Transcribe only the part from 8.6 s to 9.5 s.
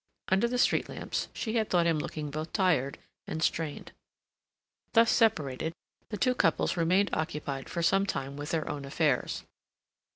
own affairs.